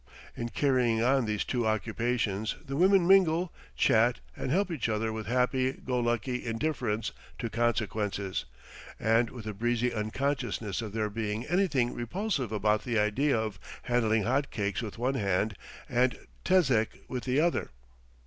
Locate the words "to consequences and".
7.37-9.29